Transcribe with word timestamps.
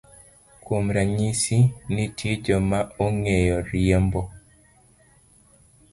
Kuom 0.63 0.85
ranyisi, 0.95 1.57
nitie 1.93 2.33
joma 2.45 2.79
ong'eyo 3.05 3.57
riembo 3.69 4.21